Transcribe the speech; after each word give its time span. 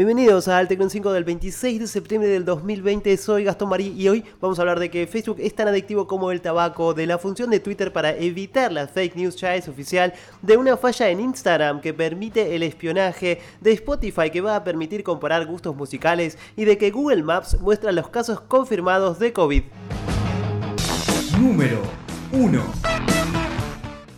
Bienvenidos 0.00 0.48
al 0.48 0.66
Tecno 0.66 0.88
5 0.88 1.12
del 1.12 1.24
26 1.24 1.78
de 1.78 1.86
septiembre 1.86 2.30
del 2.30 2.46
2020, 2.46 3.14
soy 3.18 3.44
Gastón 3.44 3.68
Marí 3.68 3.88
y 3.88 4.08
hoy 4.08 4.24
vamos 4.40 4.58
a 4.58 4.62
hablar 4.62 4.80
de 4.80 4.88
que 4.90 5.06
Facebook 5.06 5.36
es 5.40 5.54
tan 5.54 5.68
adictivo 5.68 6.06
como 6.06 6.30
el 6.30 6.40
tabaco, 6.40 6.94
de 6.94 7.06
la 7.06 7.18
función 7.18 7.50
de 7.50 7.60
Twitter 7.60 7.92
para 7.92 8.16
evitar 8.16 8.72
las 8.72 8.90
fake 8.92 9.16
news 9.16 9.36
ya 9.36 9.54
oficial, 9.68 10.14
de 10.40 10.56
una 10.56 10.78
falla 10.78 11.10
en 11.10 11.20
Instagram 11.20 11.82
que 11.82 11.92
permite 11.92 12.56
el 12.56 12.62
espionaje, 12.62 13.42
de 13.60 13.72
Spotify 13.72 14.30
que 14.30 14.40
va 14.40 14.56
a 14.56 14.64
permitir 14.64 15.02
comparar 15.02 15.44
gustos 15.44 15.76
musicales 15.76 16.38
y 16.56 16.64
de 16.64 16.78
que 16.78 16.90
Google 16.90 17.22
Maps 17.22 17.60
muestra 17.60 17.92
los 17.92 18.08
casos 18.08 18.40
confirmados 18.40 19.18
de 19.18 19.34
COVID. 19.34 19.64
Número 21.38 21.82
1. 22.32 22.79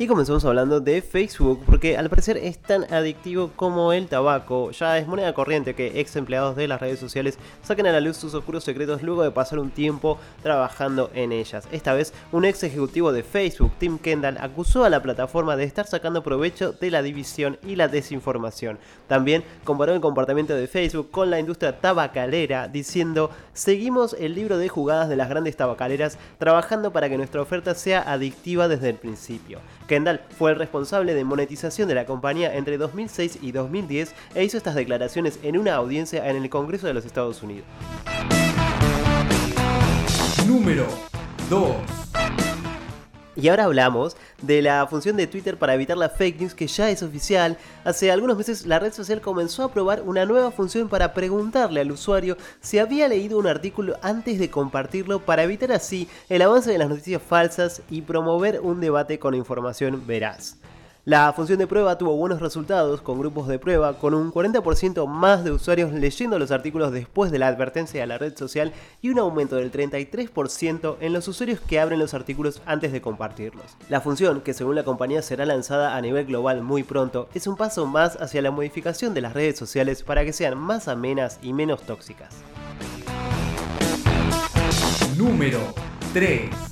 Y 0.00 0.06
comenzamos 0.06 0.46
hablando 0.46 0.80
de 0.80 1.02
Facebook, 1.02 1.62
porque 1.66 1.98
al 1.98 2.08
parecer 2.08 2.38
es 2.38 2.56
tan 2.56 2.90
adictivo 2.90 3.50
como 3.54 3.92
el 3.92 4.06
tabaco. 4.08 4.70
Ya 4.70 4.96
es 4.96 5.06
moneda 5.06 5.34
corriente 5.34 5.74
que 5.74 6.00
ex 6.00 6.16
empleados 6.16 6.56
de 6.56 6.66
las 6.66 6.80
redes 6.80 6.98
sociales 6.98 7.38
saquen 7.62 7.86
a 7.86 7.92
la 7.92 8.00
luz 8.00 8.16
sus 8.16 8.32
oscuros 8.32 8.64
secretos 8.64 9.02
luego 9.02 9.22
de 9.22 9.30
pasar 9.30 9.58
un 9.58 9.70
tiempo 9.70 10.18
trabajando 10.42 11.10
en 11.12 11.32
ellas. 11.32 11.68
Esta 11.70 11.92
vez, 11.92 12.14
un 12.32 12.46
ex 12.46 12.62
ejecutivo 12.62 13.12
de 13.12 13.22
Facebook, 13.22 13.72
Tim 13.76 13.98
Kendall, 13.98 14.38
acusó 14.38 14.84
a 14.84 14.88
la 14.88 15.02
plataforma 15.02 15.54
de 15.54 15.64
estar 15.64 15.86
sacando 15.86 16.22
provecho 16.22 16.72
de 16.72 16.90
la 16.90 17.02
división 17.02 17.58
y 17.62 17.76
la 17.76 17.88
desinformación. 17.88 18.78
También 19.06 19.44
comparó 19.64 19.92
el 19.92 20.00
comportamiento 20.00 20.54
de 20.54 20.66
Facebook 20.66 21.10
con 21.10 21.28
la 21.28 21.40
industria 21.40 21.78
tabacalera, 21.78 22.68
diciendo: 22.68 23.32
Seguimos 23.52 24.16
el 24.18 24.34
libro 24.34 24.56
de 24.56 24.70
jugadas 24.70 25.10
de 25.10 25.16
las 25.16 25.28
grandes 25.28 25.58
tabacaleras, 25.58 26.16
trabajando 26.38 26.90
para 26.90 27.10
que 27.10 27.18
nuestra 27.18 27.42
oferta 27.42 27.74
sea 27.74 28.00
adictiva 28.10 28.66
desde 28.66 28.88
el 28.88 28.96
principio. 28.96 29.58
Kendall 29.90 30.20
fue 30.38 30.52
el 30.52 30.56
responsable 30.56 31.14
de 31.14 31.24
monetización 31.24 31.88
de 31.88 31.96
la 31.96 32.06
compañía 32.06 32.54
entre 32.54 32.78
2006 32.78 33.40
y 33.42 33.50
2010 33.50 34.14
e 34.36 34.44
hizo 34.44 34.56
estas 34.56 34.76
declaraciones 34.76 35.40
en 35.42 35.58
una 35.58 35.74
audiencia 35.74 36.30
en 36.30 36.36
el 36.36 36.48
Congreso 36.48 36.86
de 36.86 36.94
los 36.94 37.04
Estados 37.04 37.42
Unidos. 37.42 37.66
Número 40.46 40.86
2. 41.50 41.99
Y 43.40 43.48
ahora 43.48 43.64
hablamos 43.64 44.18
de 44.42 44.60
la 44.60 44.86
función 44.86 45.16
de 45.16 45.26
Twitter 45.26 45.56
para 45.56 45.74
evitar 45.74 45.96
la 45.96 46.10
fake 46.10 46.40
news 46.40 46.54
que 46.54 46.66
ya 46.66 46.90
es 46.90 47.02
oficial. 47.02 47.56
Hace 47.84 48.10
algunos 48.10 48.36
meses 48.36 48.66
la 48.66 48.78
red 48.78 48.92
social 48.92 49.22
comenzó 49.22 49.64
a 49.64 49.72
probar 49.72 50.02
una 50.02 50.26
nueva 50.26 50.50
función 50.50 50.90
para 50.90 51.14
preguntarle 51.14 51.80
al 51.80 51.90
usuario 51.90 52.36
si 52.60 52.78
había 52.78 53.08
leído 53.08 53.38
un 53.38 53.46
artículo 53.46 53.96
antes 54.02 54.38
de 54.38 54.50
compartirlo 54.50 55.20
para 55.20 55.44
evitar 55.44 55.72
así 55.72 56.06
el 56.28 56.42
avance 56.42 56.70
de 56.70 56.78
las 56.78 56.90
noticias 56.90 57.22
falsas 57.22 57.80
y 57.88 58.02
promover 58.02 58.60
un 58.60 58.78
debate 58.78 59.18
con 59.18 59.34
información 59.34 60.06
veraz. 60.06 60.56
La 61.10 61.32
función 61.32 61.58
de 61.58 61.66
prueba 61.66 61.98
tuvo 61.98 62.14
buenos 62.14 62.38
resultados 62.38 63.02
con 63.02 63.18
grupos 63.18 63.48
de 63.48 63.58
prueba, 63.58 63.94
con 63.94 64.14
un 64.14 64.32
40% 64.32 65.08
más 65.08 65.42
de 65.42 65.50
usuarios 65.50 65.92
leyendo 65.92 66.38
los 66.38 66.52
artículos 66.52 66.92
después 66.92 67.32
de 67.32 67.40
la 67.40 67.48
advertencia 67.48 68.00
de 68.00 68.06
la 68.06 68.16
red 68.16 68.38
social 68.38 68.72
y 69.02 69.08
un 69.08 69.18
aumento 69.18 69.56
del 69.56 69.72
33% 69.72 70.98
en 71.00 71.12
los 71.12 71.26
usuarios 71.26 71.58
que 71.58 71.80
abren 71.80 71.98
los 71.98 72.14
artículos 72.14 72.62
antes 72.64 72.92
de 72.92 73.00
compartirlos. 73.00 73.76
La 73.88 74.00
función, 74.00 74.40
que 74.40 74.54
según 74.54 74.76
la 74.76 74.84
compañía 74.84 75.20
será 75.20 75.44
lanzada 75.46 75.96
a 75.96 76.00
nivel 76.00 76.26
global 76.26 76.62
muy 76.62 76.84
pronto, 76.84 77.28
es 77.34 77.48
un 77.48 77.56
paso 77.56 77.86
más 77.86 78.14
hacia 78.20 78.40
la 78.40 78.52
modificación 78.52 79.12
de 79.12 79.22
las 79.22 79.32
redes 79.32 79.58
sociales 79.58 80.04
para 80.04 80.24
que 80.24 80.32
sean 80.32 80.56
más 80.56 80.86
amenas 80.86 81.40
y 81.42 81.52
menos 81.52 81.82
tóxicas. 81.82 82.36
Número 85.16 85.58
3. 86.12 86.69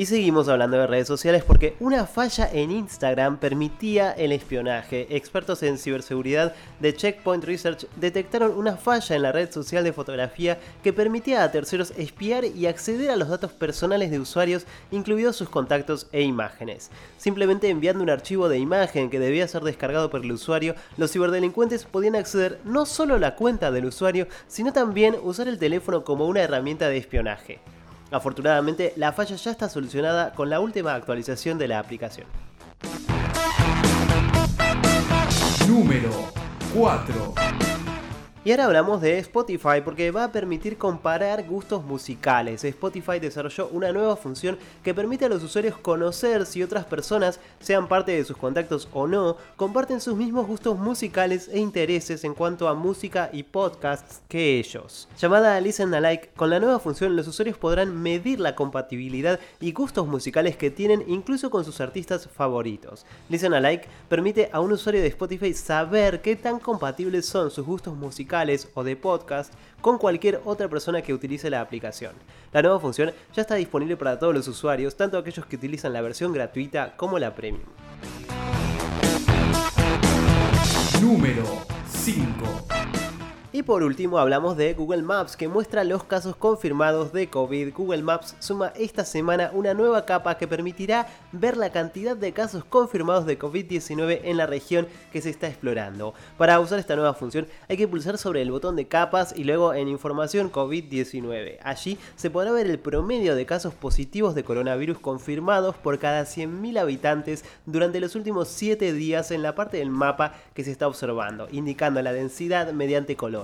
Y 0.00 0.06
seguimos 0.06 0.48
hablando 0.48 0.78
de 0.78 0.86
redes 0.86 1.06
sociales 1.06 1.44
porque 1.44 1.76
una 1.78 2.06
falla 2.06 2.48
en 2.50 2.70
Instagram 2.70 3.36
permitía 3.36 4.12
el 4.12 4.32
espionaje. 4.32 5.06
Expertos 5.14 5.62
en 5.62 5.76
ciberseguridad 5.76 6.54
de 6.78 6.94
Checkpoint 6.94 7.44
Research 7.44 7.86
detectaron 7.96 8.56
una 8.56 8.78
falla 8.78 9.14
en 9.14 9.20
la 9.20 9.32
red 9.32 9.52
social 9.52 9.84
de 9.84 9.92
fotografía 9.92 10.58
que 10.82 10.94
permitía 10.94 11.44
a 11.44 11.52
terceros 11.52 11.92
espiar 11.98 12.46
y 12.46 12.64
acceder 12.64 13.10
a 13.10 13.16
los 13.16 13.28
datos 13.28 13.52
personales 13.52 14.10
de 14.10 14.18
usuarios, 14.18 14.64
incluidos 14.90 15.36
sus 15.36 15.50
contactos 15.50 16.06
e 16.12 16.22
imágenes. 16.22 16.90
Simplemente 17.18 17.68
enviando 17.68 18.02
un 18.02 18.08
archivo 18.08 18.48
de 18.48 18.56
imagen 18.56 19.10
que 19.10 19.20
debía 19.20 19.48
ser 19.48 19.64
descargado 19.64 20.08
por 20.08 20.24
el 20.24 20.32
usuario, 20.32 20.76
los 20.96 21.12
ciberdelincuentes 21.12 21.84
podían 21.84 22.16
acceder 22.16 22.58
no 22.64 22.86
solo 22.86 23.16
a 23.16 23.18
la 23.18 23.36
cuenta 23.36 23.70
del 23.70 23.84
usuario, 23.84 24.28
sino 24.48 24.72
también 24.72 25.14
usar 25.22 25.46
el 25.46 25.58
teléfono 25.58 26.04
como 26.04 26.26
una 26.26 26.40
herramienta 26.40 26.88
de 26.88 26.96
espionaje. 26.96 27.60
Afortunadamente, 28.10 28.92
la 28.96 29.12
falla 29.12 29.36
ya 29.36 29.50
está 29.50 29.68
solucionada 29.68 30.32
con 30.32 30.50
la 30.50 30.60
última 30.60 30.94
actualización 30.94 31.58
de 31.58 31.68
la 31.68 31.78
aplicación. 31.78 32.26
Número 35.68 36.10
4. 36.74 37.49
Y 38.42 38.52
ahora 38.52 38.64
hablamos 38.64 39.02
de 39.02 39.18
Spotify 39.18 39.82
porque 39.84 40.10
va 40.10 40.24
a 40.24 40.32
permitir 40.32 40.78
comparar 40.78 41.46
gustos 41.46 41.84
musicales. 41.84 42.64
Spotify 42.64 43.18
desarrolló 43.20 43.68
una 43.68 43.92
nueva 43.92 44.16
función 44.16 44.56
que 44.82 44.94
permite 44.94 45.26
a 45.26 45.28
los 45.28 45.42
usuarios 45.42 45.76
conocer 45.76 46.46
si 46.46 46.62
otras 46.62 46.86
personas, 46.86 47.38
sean 47.60 47.86
parte 47.86 48.12
de 48.12 48.24
sus 48.24 48.38
contactos 48.38 48.88
o 48.94 49.06
no, 49.06 49.36
comparten 49.56 50.00
sus 50.00 50.16
mismos 50.16 50.46
gustos 50.46 50.78
musicales 50.78 51.50
e 51.52 51.58
intereses 51.58 52.24
en 52.24 52.32
cuanto 52.32 52.66
a 52.66 52.72
música 52.72 53.28
y 53.30 53.42
podcasts 53.42 54.22
que 54.26 54.58
ellos. 54.58 55.06
Llamada 55.18 55.60
Listen 55.60 55.92
Alike, 55.92 56.30
con 56.34 56.48
la 56.48 56.60
nueva 56.60 56.80
función 56.80 57.16
los 57.16 57.28
usuarios 57.28 57.58
podrán 57.58 57.94
medir 57.94 58.40
la 58.40 58.54
compatibilidad 58.54 59.38
y 59.60 59.72
gustos 59.72 60.06
musicales 60.06 60.56
que 60.56 60.70
tienen 60.70 61.04
incluso 61.08 61.50
con 61.50 61.66
sus 61.66 61.82
artistas 61.82 62.26
favoritos. 62.26 63.04
Listen 63.28 63.52
Alike 63.52 63.86
permite 64.08 64.48
a 64.50 64.60
un 64.60 64.72
usuario 64.72 65.02
de 65.02 65.08
Spotify 65.08 65.52
saber 65.52 66.22
qué 66.22 66.36
tan 66.36 66.58
compatibles 66.58 67.26
son 67.26 67.50
sus 67.50 67.66
gustos 67.66 67.94
musicales 67.94 68.30
o 68.74 68.84
de 68.84 68.96
podcast 68.96 69.52
con 69.80 69.98
cualquier 69.98 70.40
otra 70.44 70.68
persona 70.68 71.02
que 71.02 71.12
utilice 71.12 71.50
la 71.50 71.60
aplicación. 71.60 72.12
La 72.52 72.62
nueva 72.62 72.80
función 72.80 73.12
ya 73.34 73.42
está 73.42 73.56
disponible 73.56 73.96
para 73.96 74.18
todos 74.18 74.34
los 74.34 74.48
usuarios, 74.48 74.96
tanto 74.96 75.18
aquellos 75.18 75.44
que 75.46 75.56
utilizan 75.56 75.92
la 75.92 76.00
versión 76.00 76.32
gratuita 76.32 76.96
como 76.96 77.18
la 77.18 77.34
premium. 77.34 77.64
Número 81.02 81.44
5. 81.86 82.99
Y 83.52 83.64
por 83.64 83.82
último 83.82 84.20
hablamos 84.20 84.56
de 84.56 84.74
Google 84.74 85.02
Maps 85.02 85.36
que 85.36 85.48
muestra 85.48 85.82
los 85.82 86.04
casos 86.04 86.36
confirmados 86.36 87.12
de 87.12 87.28
COVID. 87.28 87.74
Google 87.74 88.02
Maps 88.02 88.36
suma 88.38 88.72
esta 88.76 89.04
semana 89.04 89.50
una 89.52 89.74
nueva 89.74 90.06
capa 90.06 90.38
que 90.38 90.46
permitirá 90.46 91.08
ver 91.32 91.56
la 91.56 91.70
cantidad 91.70 92.16
de 92.16 92.32
casos 92.32 92.62
confirmados 92.62 93.26
de 93.26 93.40
COVID-19 93.40 94.20
en 94.22 94.36
la 94.36 94.46
región 94.46 94.86
que 95.10 95.20
se 95.20 95.30
está 95.30 95.48
explorando. 95.48 96.14
Para 96.38 96.60
usar 96.60 96.78
esta 96.78 96.94
nueva 96.94 97.12
función 97.12 97.48
hay 97.68 97.76
que 97.76 97.88
pulsar 97.88 98.18
sobre 98.18 98.40
el 98.40 98.52
botón 98.52 98.76
de 98.76 98.86
capas 98.86 99.34
y 99.36 99.42
luego 99.42 99.74
en 99.74 99.88
información 99.88 100.52
COVID-19. 100.52 101.58
Allí 101.64 101.98
se 102.14 102.30
podrá 102.30 102.52
ver 102.52 102.68
el 102.68 102.78
promedio 102.78 103.34
de 103.34 103.46
casos 103.46 103.74
positivos 103.74 104.36
de 104.36 104.44
coronavirus 104.44 105.00
confirmados 105.00 105.74
por 105.74 105.98
cada 105.98 106.22
100.000 106.22 106.78
habitantes 106.78 107.44
durante 107.66 107.98
los 107.98 108.14
últimos 108.14 108.46
7 108.46 108.92
días 108.92 109.32
en 109.32 109.42
la 109.42 109.56
parte 109.56 109.78
del 109.78 109.90
mapa 109.90 110.34
que 110.54 110.62
se 110.62 110.70
está 110.70 110.86
observando, 110.86 111.48
indicando 111.50 112.00
la 112.00 112.12
densidad 112.12 112.72
mediante 112.72 113.16
color. 113.16 113.39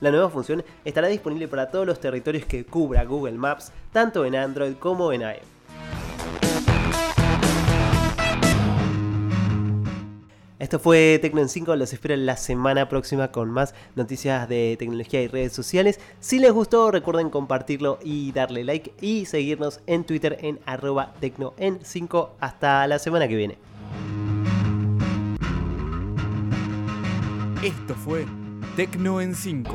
La 0.00 0.10
nueva 0.10 0.30
función 0.30 0.64
estará 0.84 1.08
disponible 1.08 1.48
para 1.48 1.70
todos 1.70 1.86
los 1.86 2.00
territorios 2.00 2.44
que 2.44 2.64
cubra 2.64 3.04
Google 3.04 3.38
Maps, 3.38 3.72
tanto 3.92 4.24
en 4.24 4.34
Android 4.34 4.74
como 4.74 5.12
en 5.12 5.22
iOS. 5.22 5.56
Esto 10.58 10.78
fue 10.78 11.18
Tecno 11.20 11.42
en 11.42 11.50
5, 11.50 11.76
los 11.76 11.92
espero 11.92 12.16
la 12.16 12.36
semana 12.36 12.88
próxima 12.88 13.30
con 13.30 13.50
más 13.50 13.74
noticias 13.94 14.48
de 14.48 14.76
tecnología 14.78 15.22
y 15.22 15.28
redes 15.28 15.52
sociales. 15.52 16.00
Si 16.18 16.38
les 16.38 16.50
gustó 16.50 16.90
recuerden 16.90 17.28
compartirlo 17.28 17.98
y 18.02 18.32
darle 18.32 18.64
like 18.64 18.92
y 19.00 19.26
seguirnos 19.26 19.80
en 19.86 20.04
Twitter 20.04 20.38
en 20.40 20.58
arroba 20.64 21.12
tecno 21.20 21.52
en 21.58 21.78
5. 21.84 22.36
Hasta 22.40 22.86
la 22.86 22.98
semana 22.98 23.28
que 23.28 23.36
viene. 23.36 23.58
Esto 27.62 27.94
fue 27.94 28.24
Tecno 28.76 29.22
en 29.22 29.34
5. 29.34 29.74